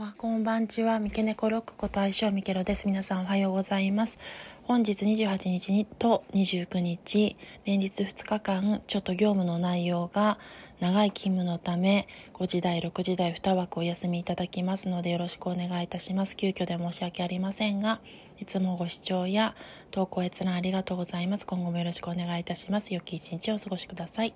[0.00, 2.86] わこんばんちは、三毛猫ロックこと相性ミケロです。
[2.86, 4.18] 皆さんおはようございます。
[4.62, 10.38] 本日28日にと29日、連日2日間、ちょっと業務の内容が
[10.80, 16.34] 長い勤務のため、5時台、6時台2枠お休みいただきますのでよろしくお願いいたします。
[16.34, 18.00] 急遽で申し訳ありませんが、
[18.40, 19.54] いつもご視聴や
[19.90, 21.46] 投稿閲覧ありがとうございます。
[21.46, 22.94] 今後もよろしくお願いいたします。
[22.94, 24.32] 良き一日をお過ごしください。